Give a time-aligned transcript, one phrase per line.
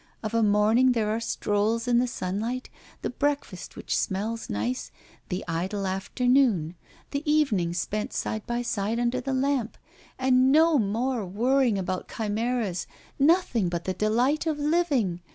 [0.23, 2.71] Of a morning there are strolls in the sunlight,
[3.03, 4.89] the breakfast which smells nice,
[5.29, 6.73] the idle afternoon,
[7.11, 9.77] the evening spent side by side under the lamp!
[10.17, 12.87] And no more worrying about chimeras,
[13.19, 15.21] nothing but the delight of living!